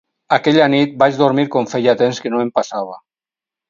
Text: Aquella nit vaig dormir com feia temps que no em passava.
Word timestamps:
Aquella 0.37 0.69
nit 0.75 0.95
vaig 1.03 1.21
dormir 1.21 1.47
com 1.59 1.71
feia 1.77 1.97
temps 2.03 2.25
que 2.25 2.35
no 2.37 2.45
em 2.49 2.55
passava. 2.61 3.03